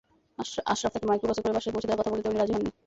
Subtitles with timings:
[0.73, 2.71] আশরাফ তাঁকে মাইক্রোবাসে করে বাসায় পৌঁছে দেওয়ার কথা বললে তরুণী রাজি হননি।